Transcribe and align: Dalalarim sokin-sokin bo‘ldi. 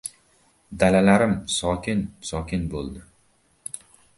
Dalalarim 0.83 1.35
sokin-sokin 1.57 2.67
bo‘ldi. 2.73 3.05